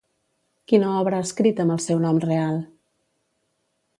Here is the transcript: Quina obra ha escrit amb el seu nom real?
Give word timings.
Quina 0.71 0.87
obra 1.01 1.19
ha 1.19 1.25
escrit 1.25 1.61
amb 1.65 1.75
el 1.77 1.83
seu 1.85 2.01
nom 2.07 2.23
real? 2.25 2.59